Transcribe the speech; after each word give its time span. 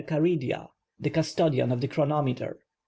Caridia, 0.07 0.69
the 0.99 1.11
custodian 1.11 1.71
of 1.71 1.79
the 1.79 1.87
chronometer. 1.87 2.61